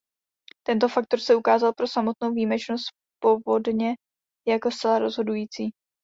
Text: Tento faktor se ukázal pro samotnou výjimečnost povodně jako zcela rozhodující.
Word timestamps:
Tento 0.67 0.89
faktor 0.89 1.19
se 1.21 1.35
ukázal 1.35 1.73
pro 1.73 1.87
samotnou 1.87 2.31
výjimečnost 2.33 2.85
povodně 3.23 3.95
jako 4.47 4.71
zcela 4.71 4.99
rozhodující. 4.99 5.71